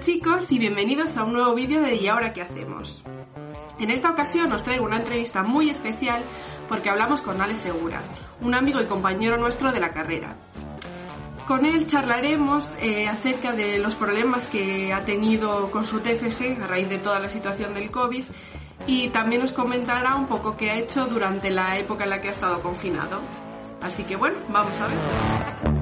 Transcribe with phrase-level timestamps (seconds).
[0.00, 3.02] Chicos y bienvenidos a un nuevo vídeo de ¿Y ahora qué hacemos?
[3.78, 6.22] En esta ocasión os traigo una entrevista muy especial
[6.70, 8.00] porque hablamos con Ale Segura,
[8.40, 10.36] un amigo y compañero nuestro de la carrera.
[11.46, 16.66] Con él charlaremos eh, acerca de los problemas que ha tenido con su TFG a
[16.66, 18.24] raíz de toda la situación del COVID
[18.86, 22.28] y también nos comentará un poco qué ha hecho durante la época en la que
[22.28, 23.20] ha estado confinado.
[23.82, 25.79] Así que bueno, vamos a ver.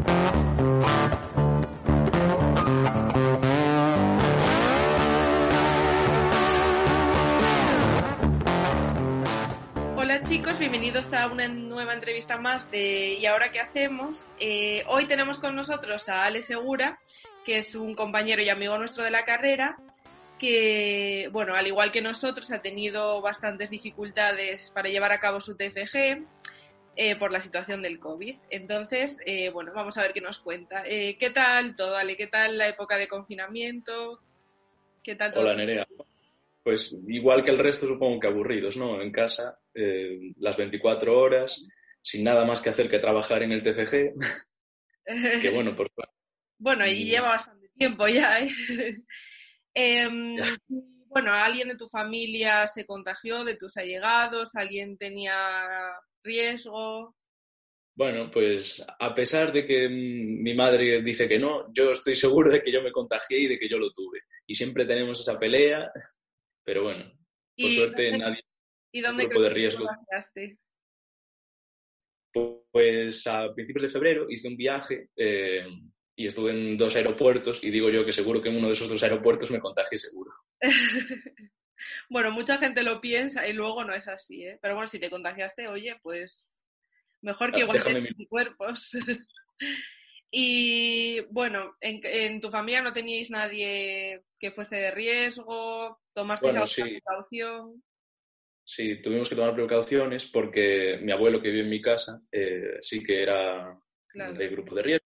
[10.09, 14.31] Hola chicos, bienvenidos a una nueva entrevista más de ¿Y ahora qué hacemos?
[14.41, 16.99] Eh, hoy tenemos con nosotros a Ale Segura,
[17.45, 19.77] que es un compañero y amigo nuestro de la carrera,
[20.39, 25.59] que, bueno, al igual que nosotros, ha tenido bastantes dificultades para llevar a cabo su
[25.59, 26.25] TFG
[26.97, 28.35] eh, por la situación del COVID.
[28.49, 30.85] Entonces, eh, bueno, vamos a ver qué nos cuenta.
[30.87, 32.17] Eh, ¿Qué tal todo, Ale?
[32.17, 34.23] ¿Qué tal la época de confinamiento?
[35.03, 35.43] ¿Qué tal todo?
[35.43, 35.87] Hola, Nerea.
[36.69, 39.01] Pues igual que el resto, supongo que aburridos, ¿no?
[39.01, 41.67] En casa, eh, las 24 horas,
[42.03, 44.13] sin nada más que hacer que trabajar en el TFG.
[45.41, 45.91] que bueno, por
[46.59, 48.51] Bueno, y lleva bastante tiempo ya, ¿eh?
[49.73, 50.37] Em,
[51.07, 54.55] bueno, ¿alguien de tu familia se contagió, de tus allegados?
[54.55, 55.35] ¿Alguien tenía
[56.23, 57.17] riesgo?
[57.95, 62.63] Bueno, pues a pesar de que mi madre dice que no, yo estoy seguro de
[62.63, 64.21] que yo me contagié y de que yo lo tuve.
[64.47, 65.91] Y siempre tenemos esa pelea,
[66.69, 67.17] pero bueno, por
[67.57, 68.43] ¿Y suerte dónde, nadie
[68.93, 69.87] y dónde grupo de que riesgo.
[69.87, 70.59] contagiaste?
[72.71, 75.67] Pues a principios de febrero hice un viaje eh,
[76.15, 78.91] y estuve en dos aeropuertos y digo yo que seguro que en uno de esos
[78.91, 80.31] dos aeropuertos me contagié seguro.
[82.11, 84.59] Bueno, mucha gente lo piensa y luego no es así, ¿eh?
[84.61, 86.61] Pero bueno, si te contagiaste, oye, pues
[87.23, 88.91] mejor que Ah, igual déjame te anticuerpos.
[90.31, 96.65] Y bueno, en, en tu familia no teníais nadie que fuese de riesgo, tomasteis Bueno,
[96.65, 97.01] alguna sí.
[97.01, 97.83] precaución.
[98.65, 103.03] Sí, tuvimos que tomar precauciones porque mi abuelo que vive en mi casa eh, sí
[103.03, 103.79] que era
[104.09, 104.35] Claro.
[104.35, 105.05] de grupo de riesgo,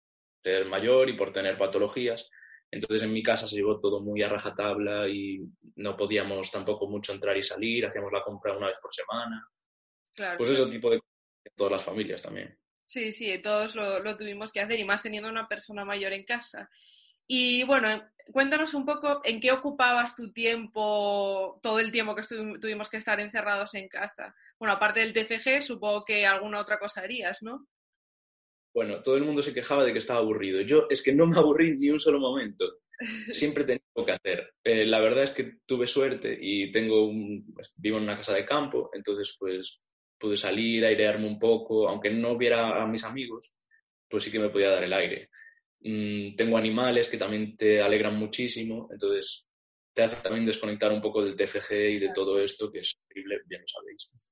[0.44, 2.30] por ser mayor y por tener patologías.
[2.72, 5.40] Entonces en mi casa se llevó todo muy a rajatabla y
[5.78, 9.48] no podíamos tampoco mucho entrar y salir, hacíamos la compra una vez por semana.
[10.14, 11.14] Claro, Pues ese tipo de cosas
[11.46, 12.58] en todas las familias también.
[12.86, 16.70] Sí, sí, todos lo, tuvimos que hacer y más teniendo una persona mayor en casa.
[17.28, 22.22] Y bueno, cuéntanos un poco en qué ocupabas tu tiempo, todo el tiempo que
[22.62, 24.36] tuvimos que estar encerrados en casa.
[24.60, 27.68] Bueno, aparte del TFG, supongo que alguna otra cosa harías, ¿no?
[28.74, 30.62] Bueno, todo el mundo se quejaba de que estaba aburrido.
[30.62, 32.80] Yo es que no me aburrí ni un solo momento.
[33.32, 34.54] Siempre tenía algo que hacer.
[34.64, 38.46] Eh, la verdad es que tuve suerte y tengo un, vivo en una casa de
[38.46, 39.82] campo, entonces pues
[40.18, 43.54] pude salir, airearme un poco, aunque no viera a mis amigos,
[44.10, 45.30] pues sí que me podía dar el aire.
[45.82, 49.50] Mm, tengo animales que también te alegran muchísimo, entonces
[49.94, 53.42] te hace también desconectar un poco del TFG y de todo esto, que es horrible,
[53.46, 54.32] bien lo sabéis.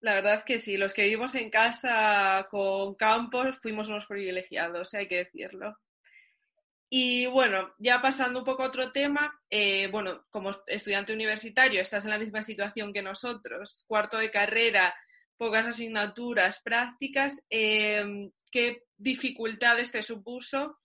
[0.00, 5.08] La verdad que sí, los que vivimos en casa con campos fuimos unos privilegiados, hay
[5.08, 5.76] que decirlo.
[6.90, 12.04] Y bueno, ya pasando un poco a otro tema, eh, bueno, como estudiante universitario estás
[12.04, 14.94] en la misma situación que nosotros, cuarto de carrera,
[15.38, 20.78] pocas asignaturas prácticas, eh, ¿qué dificultades te supuso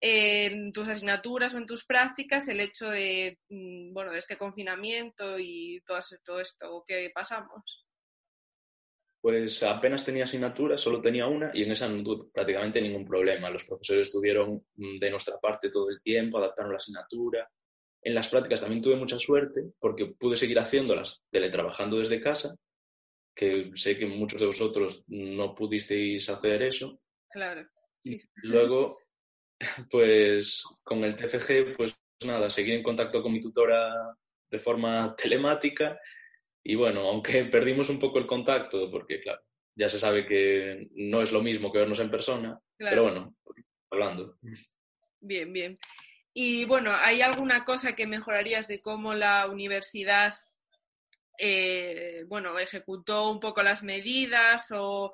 [0.00, 5.38] en tus asignaturas o en tus prácticas el hecho de, mm, bueno, de este confinamiento
[5.38, 7.84] y todo, todo esto que pasamos?
[9.22, 13.48] Pues apenas tenía asignaturas, solo tenía una y en esa no tuve prácticamente ningún problema.
[13.48, 17.50] Los profesores estuvieron mm, de nuestra parte todo el tiempo, adaptaron la asignatura.
[18.02, 22.54] En las prácticas también tuve mucha suerte porque pude seguir haciéndolas teletrabajando desde casa,
[23.34, 27.00] que sé que muchos de vosotros no pudisteis hacer eso.
[27.30, 27.68] Claro,
[28.02, 28.20] sí.
[28.36, 28.96] Luego,
[29.90, 33.92] pues con el TFG, pues nada, seguí en contacto con mi tutora
[34.50, 35.98] de forma telemática
[36.62, 39.42] y bueno, aunque perdimos un poco el contacto, porque claro,
[39.76, 42.90] ya se sabe que no es lo mismo que vernos en persona, Claro.
[42.90, 43.36] pero bueno,
[43.90, 44.38] hablando.
[45.20, 45.78] Bien, bien.
[46.32, 50.34] Y bueno, ¿hay alguna cosa que mejorarías de cómo la universidad,
[51.38, 55.12] eh, bueno, ejecutó un poco las medidas o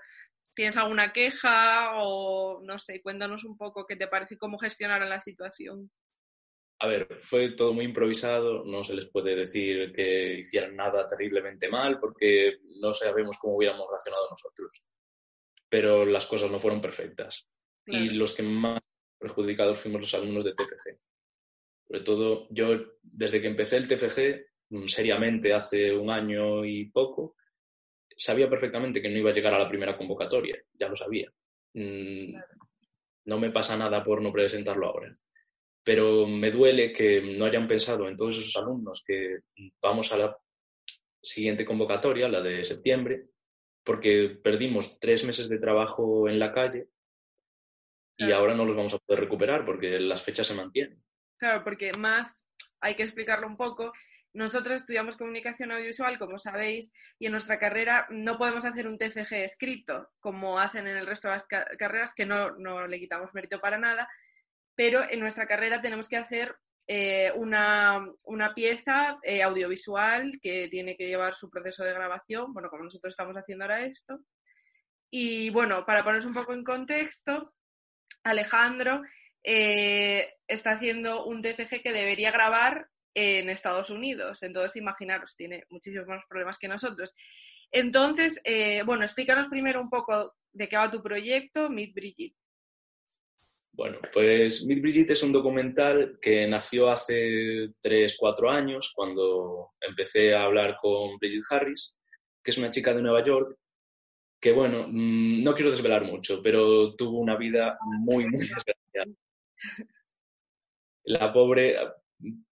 [0.55, 3.01] ¿Tienes alguna queja o no sé?
[3.01, 5.91] Cuéntanos un poco qué te parece cómo gestionaron la situación.
[6.81, 11.69] A ver, fue todo muy improvisado, no se les puede decir que hicieran nada terriblemente
[11.69, 14.87] mal porque no sabemos cómo hubiéramos reaccionado nosotros.
[15.69, 17.49] Pero las cosas no fueron perfectas.
[17.87, 18.81] Y los que más
[19.19, 20.99] perjudicados fuimos los alumnos de TFG.
[21.87, 22.69] Sobre todo, yo
[23.03, 24.50] desde que empecé el TFG,
[24.87, 27.37] seriamente hace un año y poco,
[28.17, 31.33] sabía perfectamente que no iba a llegar a la primera convocatoria, ya lo sabía.
[31.75, 32.35] Mm,
[33.25, 35.13] no me pasa nada por no presentarlo ahora
[35.83, 39.41] pero me duele que no hayan pensado en todos esos alumnos que
[39.81, 40.37] vamos a la
[41.23, 43.27] siguiente convocatoria, la de septiembre,
[43.85, 46.89] porque perdimos tres meses de trabajo en la calle
[48.17, 51.03] y ahora no los vamos a poder recuperar porque las fechas se mantienen.
[51.39, 52.47] Claro, porque más
[52.81, 53.93] hay que explicarlo un poco.
[54.33, 59.35] Nosotros estudiamos comunicación audiovisual, como sabéis, y en nuestra carrera no podemos hacer un TFG
[59.35, 63.61] escrito, como hacen en el resto de las carreras, que no, no le quitamos mérito
[63.61, 64.09] para nada,
[64.75, 66.57] pero en nuestra carrera tenemos que hacer
[66.93, 68.05] eh, una,
[68.53, 73.37] pieza eh, audiovisual que tiene que llevar su proceso de grabación, bueno, como nosotros estamos
[73.37, 74.19] haciendo ahora esto.
[75.09, 77.55] Y bueno, para ponerse un poco en contexto,
[78.25, 79.03] Alejandro
[79.45, 84.43] eh, está haciendo un TCG que debería grabar en Estados Unidos.
[84.43, 87.15] Entonces, imaginaros, tiene muchísimos más problemas que nosotros.
[87.71, 88.43] Entonces,
[88.85, 92.37] bueno, explícanos primero un poco de qué va tu proyecto, Meet Brigitte.
[93.73, 100.35] Bueno, pues Meet Brigitte es un documental que nació hace 3, 4 años, cuando empecé
[100.35, 101.99] a hablar con Brigitte Harris,
[102.43, 103.57] que es una chica de Nueva York,
[104.41, 109.13] que bueno, mm, no quiero desvelar mucho, pero tuvo una vida muy, muy desgraciada.
[111.05, 111.77] La pobre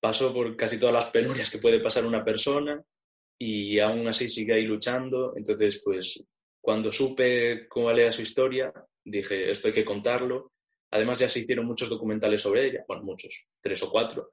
[0.00, 2.82] pasó por casi todas las penurias que puede pasar una persona
[3.38, 5.34] y aún así sigue ahí luchando.
[5.36, 6.26] Entonces, pues
[6.60, 8.72] cuando supe cómo era su historia,
[9.04, 10.52] dije, esto hay que contarlo
[10.90, 14.30] Además ya se hicieron muchos documentales sobre ella, bueno, muchos, tres o cuatro,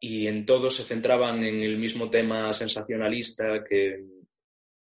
[0.00, 4.04] y en todos se centraban en el mismo tema sensacionalista que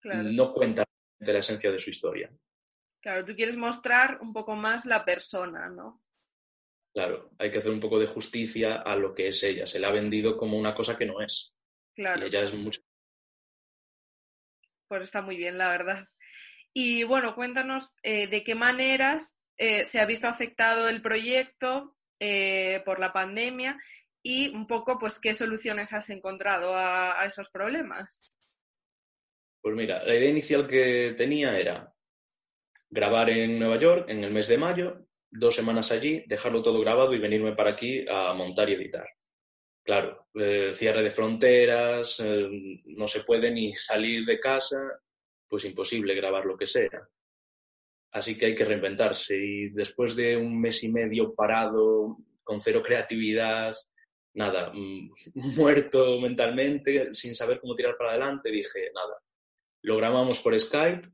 [0.04, 0.84] no cuenta
[1.20, 2.31] de la esencia de su historia.
[3.02, 6.02] Claro, tú quieres mostrar un poco más la persona, ¿no?
[6.94, 9.65] Claro, hay que hacer un poco de justicia a lo que es ella.
[9.68, 11.56] Se le ha vendido como una cosa que no es.
[11.95, 12.24] Claro.
[12.24, 12.81] Y ella es mucho.
[14.88, 16.07] Pues está muy bien, la verdad.
[16.74, 22.81] Y bueno, cuéntanos eh, de qué maneras eh, se ha visto afectado el proyecto eh,
[22.86, 23.77] por la pandemia
[24.24, 28.38] y un poco, pues, qué soluciones has encontrado a, esos problemas.
[29.62, 31.94] Pues mira, la idea inicial que tenía era
[32.89, 37.14] grabar en Nueva York en el mes de mayo, dos semanas allí, dejarlo todo grabado
[37.14, 39.08] y venirme para aquí a montar y editar.
[39.84, 42.24] Claro, eh, cierre de fronteras,
[42.86, 44.78] no se puede ni salir de casa,
[45.48, 47.08] pues imposible grabar lo que sea.
[48.12, 49.36] Así que hay que reinventarse.
[49.38, 53.76] Y después de un mes y medio parado, con cero creatividad,
[54.34, 55.12] nada, mm,
[55.58, 59.22] muerto mentalmente, sin saber cómo tirar para adelante, dije, nada,
[59.84, 61.08] lo grabamos por Skype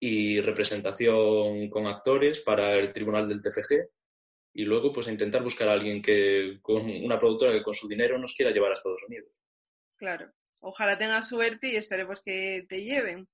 [0.00, 3.86] y representación con actores para el tribunal del TFG
[4.54, 8.18] y luego pues intentar buscar a alguien que con una productora que con su dinero
[8.18, 9.42] nos quiera llevar a Estados Unidos.
[9.96, 10.32] Claro,
[10.62, 13.28] ojalá tengas suerte y esperemos que te lleven.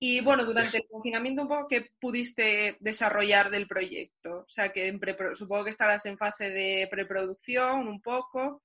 [0.00, 4.44] Y bueno, durante el confinamiento un poco, ¿qué pudiste desarrollar del proyecto?
[4.46, 4.96] O sea, que
[5.34, 8.62] supongo que estarás en fase de preproducción un poco.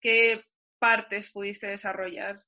[0.00, 0.42] ¿Qué
[0.78, 2.42] partes pudiste desarrollar?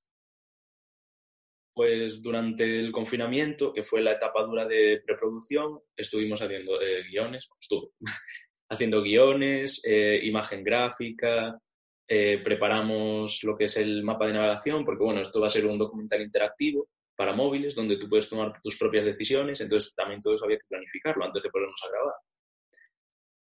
[1.74, 7.48] Pues durante el confinamiento, que fue la etapa dura de preproducción, estuvimos haciendo eh, guiones,
[7.58, 7.88] estuve
[8.70, 11.58] haciendo guiones, eh, imagen gráfica,
[12.08, 15.64] eh, preparamos lo que es el mapa de navegación, porque bueno, esto va a ser
[15.64, 20.34] un documental interactivo, para móviles donde tú puedes tomar tus propias decisiones, entonces también todo
[20.34, 22.14] eso había que planificarlo antes de ponernos a grabar.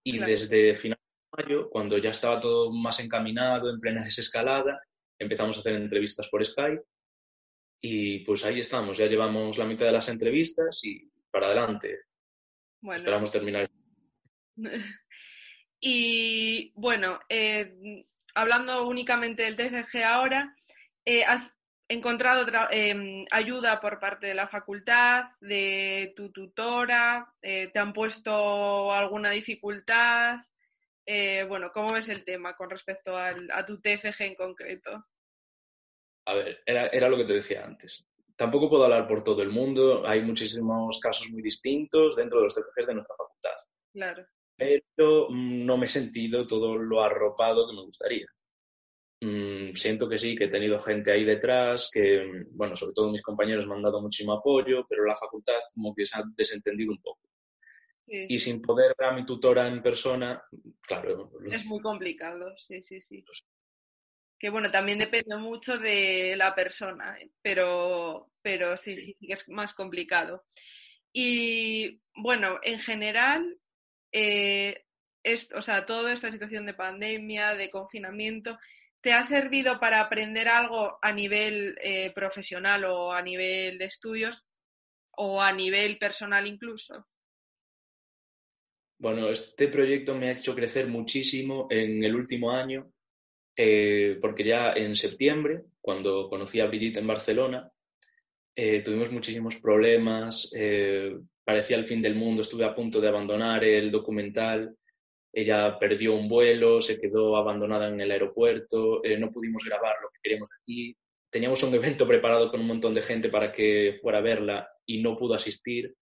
[0.05, 4.81] Y desde final de mayo, cuando ya estaba todo más encaminado, en plena desescalada,
[5.17, 6.81] empezamos a hacer entrevistas por Skype
[7.85, 12.05] y pues ahí estamos, ya llevamos la mitad de las entrevistas y para adelante.
[12.81, 13.69] Esperamos terminar.
[15.81, 20.55] y bueno, eh, hablando únicamente del TCG ahora,
[21.03, 21.57] eh, ¿has
[21.89, 27.33] encontrado em, ayuda por parte de la facultad, de tu tutora?
[27.41, 30.37] Eh, ¿Te han puesto alguna dificultad?
[31.49, 35.05] Bueno, ¿cómo ves el tema con respecto a tu TFG en concreto?
[36.25, 38.07] A ver, era, era, lo que te decía antes.
[38.35, 42.55] Tampoco puedo hablar por todo el mundo, hay muchísimos casos muy distintos dentro de los
[42.55, 43.55] TFGs de nuestra facultad.
[43.91, 44.25] Claro.
[44.55, 48.27] Pero mm, no me he sentido todo lo arropado que me gustaría.
[49.21, 53.21] mm, siento que sí, que he tenido gente ahí detrás, que, bueno, sobre todo mis
[53.21, 57.01] compañeros me han dado muchísimo apoyo, pero la facultad como que se ha desentendido un
[57.01, 57.29] poco.
[58.05, 60.43] Y sin poder ver a mi tutora en persona,
[60.81, 61.31] claro.
[61.49, 63.23] Es muy complicado, sí, sí, sí.
[64.43, 69.47] Que bueno, también depende mucho de la persona, pero, pero sí, sí, sí, que es
[69.47, 70.43] más complicado.
[71.13, 73.57] Y bueno, en general,
[74.11, 74.83] eh,
[75.23, 78.59] es, o sea, toda esta situación de pandemia, de confinamiento,
[78.99, 84.45] ¿te ha servido para aprender algo a nivel eh, profesional o a nivel de estudios
[85.11, 87.07] o a nivel personal incluso?
[88.99, 92.92] Bueno, este proyecto me ha hecho crecer muchísimo en el último año,
[93.55, 97.71] eh, porque ya en septiembre, cuando conocí a Brigitte en Barcelona,
[98.55, 103.63] eh, tuvimos muchísimos problemas, eh, parecía el fin del mundo, estuve a punto de abandonar
[103.63, 104.75] el documental,
[105.31, 110.19] ella perdió un vuelo, se quedó abandonada en el aeropuerto, no pudimos grabar lo que
[110.21, 110.95] queríamos aquí,
[111.31, 115.01] teníamos un evento preparado con un montón de gente para que fuera a verla y
[115.01, 115.95] no pudo asistir.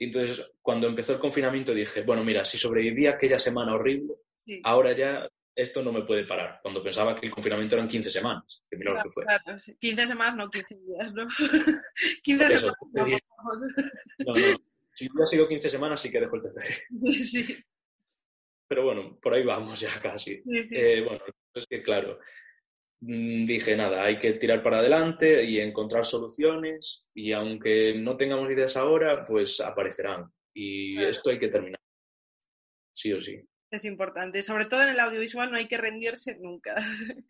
[0.00, 4.14] Entonces, cuando empezó el confinamiento dije, bueno, mira, si sobreviví aquella semana horrible,
[4.64, 6.60] ahora ya esto no me puede parar.
[6.62, 9.24] Cuando pensaba que el confinamiento eran 15 semanas, que lo que fue.
[9.78, 11.26] 15 semanas, no 15 días, ¿no?
[12.22, 13.20] 15 semanas.
[14.18, 14.58] No, no,
[14.94, 16.82] Si hubiera sido 15 semanas, sí que dejo el TFG.
[17.24, 17.64] Sí.
[18.68, 20.42] Pero bueno, por ahí vamos ya casi.
[20.46, 21.22] Eh, bueno,
[21.54, 22.18] es que claro,
[23.04, 28.50] Mm, dije, nada, hay que tirar para adelante y encontrar soluciones y aunque no tengamos
[28.50, 30.32] ideas ahora, pues aparecerán.
[30.54, 31.80] Y esto hay que terminar.
[32.94, 33.42] Sí o sí.
[33.72, 34.42] Es importante.
[34.42, 36.76] Sobre todo en el audiovisual no hay que rendirse nunca.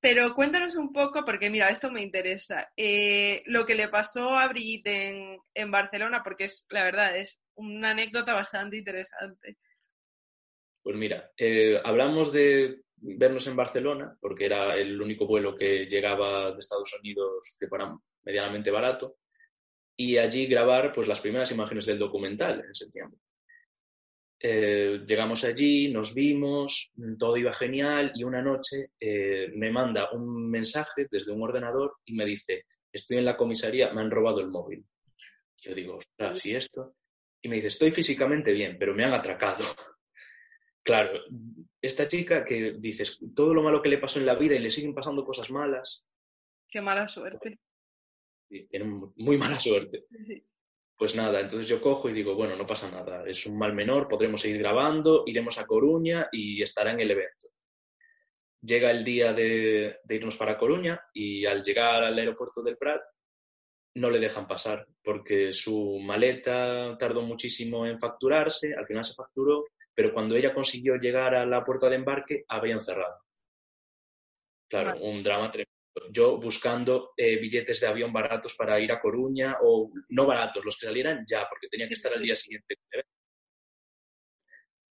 [0.00, 4.46] Pero cuéntanos un poco, porque mira, esto me interesa, eh, lo que le pasó a
[4.46, 9.56] Brigitte en, Barcelona, porque es, la verdad, es una anécdota bastante interesante.
[10.82, 16.52] Pues mira, eh, hablamos de vernos en Barcelona, porque era el único vuelo que llegaba
[16.52, 17.92] de Estados Unidos que fuera
[18.22, 19.16] medianamente barato,
[19.96, 23.18] y allí grabar pues, las primeras imágenes del documental en septiembre.
[24.40, 30.48] Eh, llegamos allí, nos vimos, todo iba genial y una noche eh, me manda un
[30.48, 34.48] mensaje desde un ordenador y me dice, estoy en la comisaría, me han robado el
[34.48, 34.86] móvil.
[35.56, 36.94] Yo digo, ostras, ¿y esto?
[37.42, 39.64] Y me dice, estoy físicamente bien, pero me han atracado.
[40.80, 41.20] Claro,
[41.82, 44.70] esta chica que dices todo lo malo que le pasó en la vida y le
[44.70, 46.08] siguen pasando cosas malas.
[46.66, 47.58] Qué mala suerte.
[48.48, 50.06] tiene muy mala suerte.
[50.98, 54.08] Pues nada, entonces yo cojo y digo, bueno, no pasa nada, es un mal menor,
[54.08, 57.48] podremos seguir grabando, iremos a Coruña y estará en el evento.
[58.60, 63.00] Llega el día de, de irnos para Coruña y al llegar al aeropuerto del Prat
[63.94, 69.66] no le dejan pasar porque su maleta tardó muchísimo en facturarse, al final se facturó
[69.98, 73.18] pero cuando ella consiguió llegar a la puerta de embarque, habían cerrado.
[74.70, 75.77] Claro, un drama tremendo.
[76.10, 80.76] Yo buscando eh, billetes de avión baratos para ir a Coruña, o no baratos, los
[80.76, 82.76] que salieran ya, porque tenía que estar al día siguiente.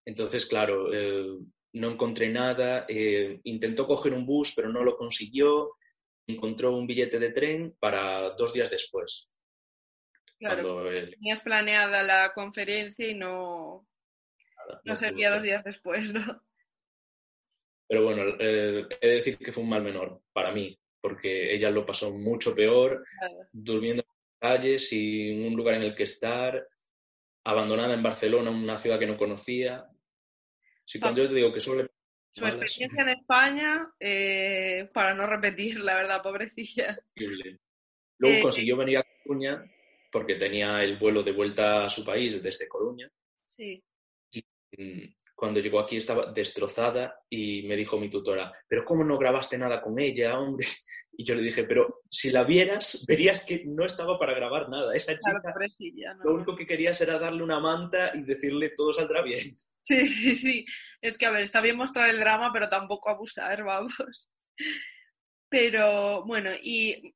[0.05, 1.39] Entonces, claro, eh,
[1.75, 2.87] no encontré nada.
[2.89, 5.77] Eh, intentó coger un bus, pero no lo consiguió.
[6.27, 9.31] Encontró un billete de tren para dos días después.
[10.39, 13.87] Claro, tenías planeada la conferencia y no,
[14.85, 16.43] no sería dos días después, ¿no?
[17.89, 21.71] Pero bueno, eh, he de decir que fue un mal menor para mí, porque ella
[21.71, 23.07] lo pasó mucho peor,
[23.53, 26.67] durmiendo en la calle, sin un lugar en el que estar,
[27.45, 29.87] abandonada en Barcelona, una ciudad que no conocía.
[30.85, 31.89] Si cuando yo te digo que suele...
[32.33, 36.99] Su experiencia en España, eh, para no repetir, la verdad, pobrecilla.
[38.19, 39.65] Luego eh, consiguió venir a Coruña
[40.11, 43.09] porque tenía el vuelo de vuelta a su país desde Coruña.
[43.45, 43.81] Sí.
[44.77, 45.05] Mm,
[45.37, 49.83] cuando llegó aquí estaba destrozada y me dijo mi tutora, pero ¿cómo no grabaste nada
[49.83, 50.67] con ella, hombre?
[51.19, 54.95] Y yo le dije, pero si la vieras, verías que no estaba para grabar nada.
[54.95, 55.41] Esa chica
[56.25, 59.57] lo único que querías era darle una manta y decirle todo saldrá bien.
[59.83, 60.67] Sí, sí, sí.
[61.01, 64.31] Es que, a ver, está bien mostrar el drama, pero tampoco abusar, vamos.
[65.49, 67.15] Pero bueno, y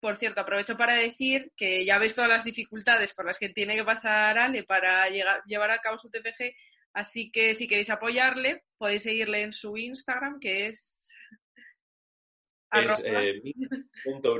[0.00, 3.76] por cierto, aprovecho para decir que ya veis todas las dificultades por las que tiene
[3.76, 6.54] que pasar Ale para llevar a cabo su TPG
[6.94, 11.14] Así que si queréis apoyarle, podéis seguirle en su Instagram, que es...
[12.72, 13.42] Es eh,
[14.04, 14.38] punto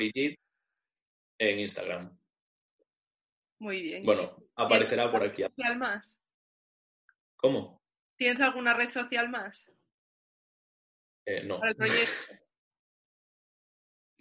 [1.38, 2.18] en Instagram.
[3.59, 4.04] Muy bien.
[4.04, 5.44] Bueno, aparecerá por aquí.
[5.54, 6.16] ¿Tienes social más?
[7.37, 7.82] ¿Cómo?
[8.16, 9.71] ¿Tienes alguna red social más?
[11.26, 11.61] Eh, no.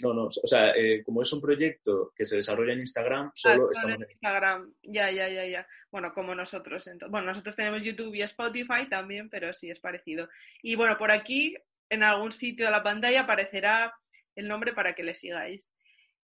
[0.02, 3.32] No, no, o sea, eh, como es un proyecto que se desarrolla en Instagram, ah,
[3.34, 4.74] solo estamos en Instagram.
[4.84, 5.68] Ya, ya, ya, ya.
[5.92, 6.88] Bueno, como nosotros.
[6.88, 10.30] Entonces, bueno, nosotros tenemos YouTube y Spotify también, pero sí es parecido.
[10.62, 11.56] Y bueno, por aquí
[11.90, 13.94] en algún sitio de la pantalla aparecerá
[14.36, 15.72] el nombre para que le sigáis.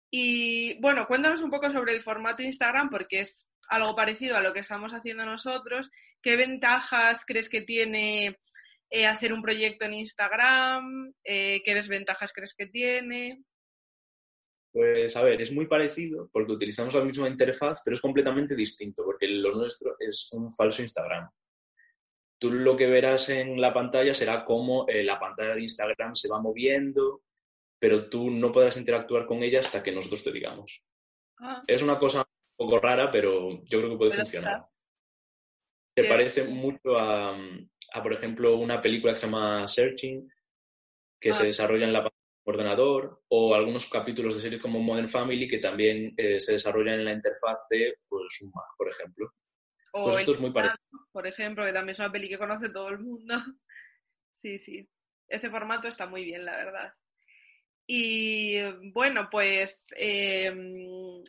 [0.10, 4.54] Y bueno, cuéntanos un poco sobre el formato Instagram porque es algo parecido a lo
[4.54, 5.92] que estamos haciendo nosotros.
[6.22, 8.40] ¿Qué ventajas crees que tiene
[8.90, 11.14] eh, hacer un proyecto en Instagram?
[11.24, 13.44] Eh, ¿Qué desventajas crees que tiene?
[14.78, 19.04] Pues a ver, es muy parecido porque utilizamos la misma interfaz, pero es completamente distinto
[19.04, 21.28] porque lo nuestro es un falso Instagram.
[22.40, 26.30] Tú lo que verás en la pantalla será cómo eh, la pantalla de Instagram se
[26.30, 27.24] va moviendo,
[27.80, 30.86] pero tú no podrás interactuar con ella hasta que nosotros te digamos.
[31.40, 31.64] Ah.
[31.66, 34.64] Es una cosa un poco rara, pero yo creo que puede funcionar.
[35.98, 37.36] Se parece mucho a,
[38.04, 40.32] por ejemplo, una película que se llama Searching,
[41.20, 41.46] que se ah.
[41.48, 42.17] desarrolla en la pantalla
[42.48, 47.06] ordenador o algunos capítulos de series como Modern Family que también eh, se desarrollan en
[47.06, 49.34] la interfaz de pues, un Mac, por ejemplo.
[49.92, 50.80] O pues esto es muy parecido.
[51.12, 53.36] Por ejemplo, que también es una peli que conoce todo el mundo.
[54.40, 54.88] Sí, sí.
[55.28, 56.94] Ese formato está muy bien, la verdad.
[57.88, 58.62] Y
[58.92, 61.24] bueno, pues em,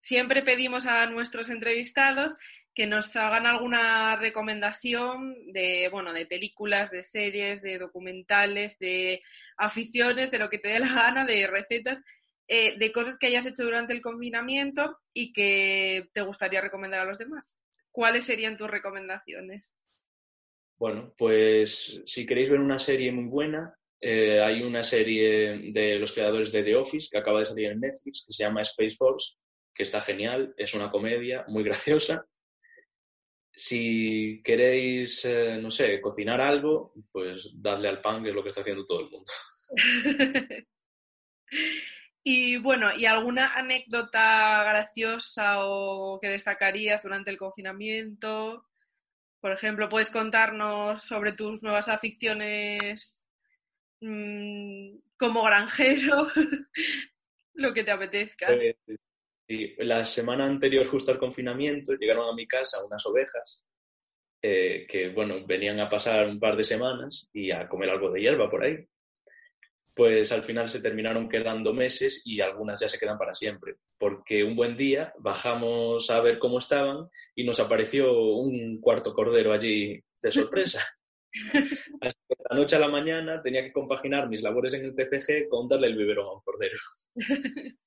[0.00, 2.38] siempre pedimos a nuestros entrevistados
[2.74, 9.22] que nos hagan alguna recomendación de, bueno, de películas, de series, de documentales, de
[9.56, 12.02] aficiones, de lo que te dé la gana, de recetas,
[12.48, 17.04] eh, de cosas que hayas hecho durante el confinamiento y que te gustaría recomendar a
[17.04, 17.56] los demás.
[17.92, 19.72] ¿Cuáles serían tus recomendaciones?
[20.76, 26.12] Bueno, pues si queréis ver una serie muy buena, eh, hay una serie de los
[26.12, 29.36] creadores de The Office que acaba de salir en Netflix que se llama Space Force,
[29.72, 32.26] que está genial, es una comedia muy graciosa
[33.56, 38.48] si queréis, eh, no sé, cocinar algo, pues dadle al pan, que es lo que
[38.48, 39.32] está haciendo todo el mundo.
[42.24, 48.66] y bueno, ¿y alguna anécdota graciosa o que destacarías durante el confinamiento?
[49.40, 53.26] Por ejemplo, ¿puedes contarnos sobre tus nuevas aficiones
[54.00, 56.26] mm, como granjero?
[57.54, 58.46] lo que te apetezca.
[58.46, 58.98] Pues,
[59.78, 63.66] La semana anterior justo al confinamiento llegaron a mi casa unas ovejas
[64.42, 68.20] eh, que, bueno, venían a pasar un par de semanas y a comer algo de
[68.20, 68.76] hierba por ahí.
[69.94, 74.42] Pues al final se terminaron quedando meses y algunas ya se quedan para siempre, porque
[74.42, 80.02] un buen día bajamos a ver cómo estaban y nos apareció un cuarto cordero allí
[80.20, 80.80] de sorpresa.
[82.00, 84.94] Así que de la noche a la mañana tenía que compaginar mis labores en el
[84.94, 86.76] TCG con darle el biberón a un cordero.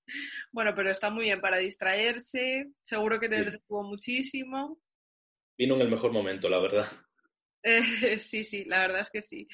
[0.51, 2.67] bueno, pero está muy bien para distraerse.
[2.81, 4.79] Seguro que te entretuvo muchísimo.
[5.57, 6.85] Vino en el mejor momento, la verdad.
[8.19, 9.47] sí, sí, la verdad es que sí.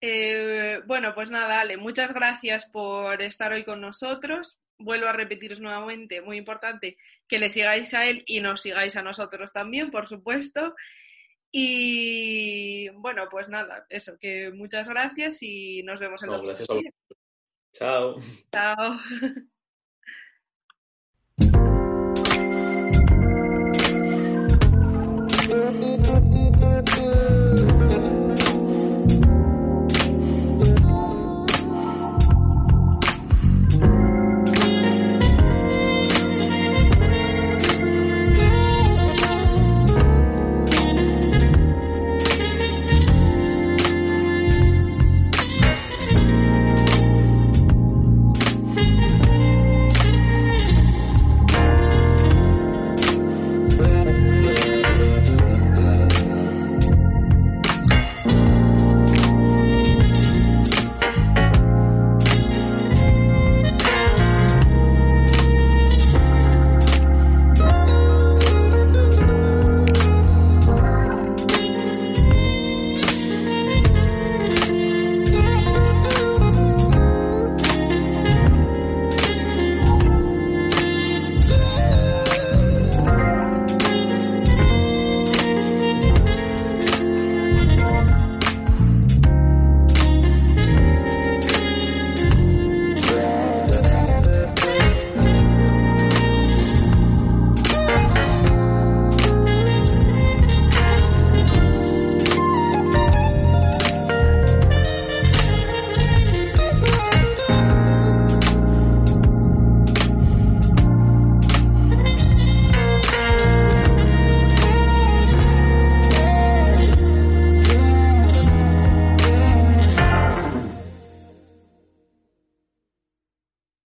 [0.00, 4.58] Eh, bueno, pues nada, Ale, muchas gracias por estar hoy con nosotros.
[4.78, 9.02] Vuelvo a repetiros nuevamente, muy importante, que le sigáis a él y nos sigáis a
[9.02, 10.76] nosotros también, por supuesto.
[11.50, 16.74] Y bueno, pues nada, eso, que muchas gracias y nos vemos en no, Gracias a
[17.72, 18.16] Chao.
[18.52, 18.98] Chao.